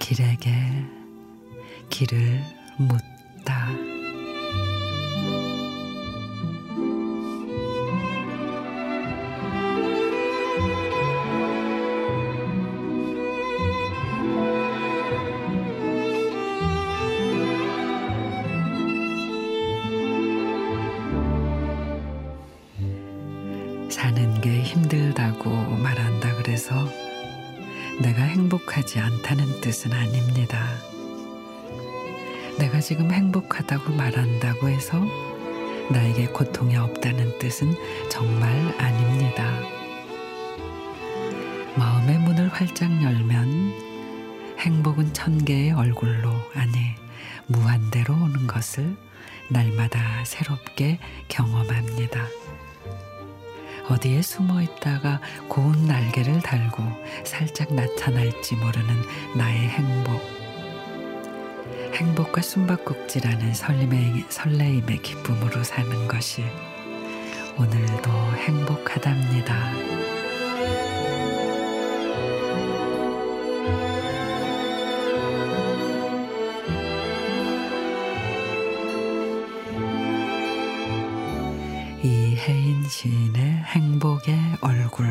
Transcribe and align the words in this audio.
길에게 0.00 0.50
길을 1.88 2.42
묻다. 2.78 3.89
사는 23.90 24.40
게 24.40 24.62
힘들다고 24.62 25.50
말한다 25.50 26.36
그래서 26.36 26.88
내가 28.00 28.22
행복하지 28.22 29.00
않다는 29.00 29.60
뜻은 29.60 29.92
아닙니다. 29.92 30.68
내가 32.58 32.80
지금 32.80 33.10
행복하다고 33.10 33.92
말한다고 33.92 34.68
해서 34.68 35.04
나에게 35.90 36.26
고통이 36.28 36.76
없다는 36.76 37.38
뜻은 37.38 37.74
정말 38.08 38.50
아닙니다. 38.78 39.44
마음의 41.76 42.18
문을 42.20 42.48
활짝 42.48 42.90
열면 43.02 43.74
행복은 44.58 45.12
천 45.14 45.44
개의 45.44 45.72
얼굴로 45.72 46.30
아니 46.54 46.94
무한대로 47.46 48.14
오는 48.14 48.46
것을 48.46 48.96
날마다 49.48 50.24
새롭게 50.24 51.00
경험합니다. 51.28 52.28
어디에 53.88 54.22
숨어 54.22 54.62
있다가 54.62 55.20
고운 55.48 55.86
날개를 55.86 56.40
달고 56.40 56.82
살짝 57.24 57.72
나타날지 57.74 58.56
모르는 58.56 58.94
나의 59.36 59.68
행복. 59.68 60.20
행복과 61.94 62.40
숨바꼭질하는 62.40 63.52
설림의, 63.52 64.26
설레임의 64.28 65.02
기쁨으로 65.02 65.62
사는 65.62 66.08
것이 66.08 66.44
오늘도 67.58 68.10
행복하답니다. 68.36 70.09
이혜인 82.02 82.88
시인의 82.88 83.42
행복의 83.42 84.34
얼굴 84.62 85.06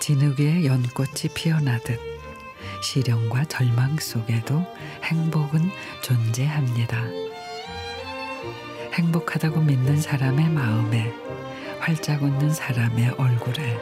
진흙 0.00 0.40
위에 0.40 0.64
연꽃이 0.64 1.28
피어나듯 1.34 2.00
시련과 2.82 3.44
절망 3.44 3.98
속에도 3.98 4.64
행복은 5.04 5.70
존재합니다. 6.00 7.04
행복하다고 8.94 9.60
믿는 9.60 10.00
사람의 10.00 10.48
마음에 10.48 11.12
활짝 11.80 12.22
웃는 12.22 12.50
사람의 12.50 13.10
얼굴에 13.18 13.78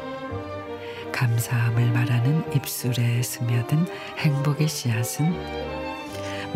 감사함을 1.12 1.92
말하는 1.92 2.52
입술에 2.52 3.22
스며든 3.22 3.86
행복의 4.18 4.66
씨앗은 4.66 5.32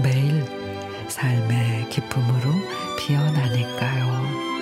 매일 0.02 0.44
삶의 1.08 1.88
기쁨으로 1.90 2.50
피어나니까요. 2.98 4.53